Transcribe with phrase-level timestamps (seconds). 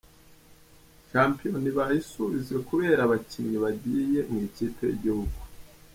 [1.09, 5.37] Shampiyona ibaye isubitswe kubera abakinnyi bagiye mw’ikipe y’Igihugu.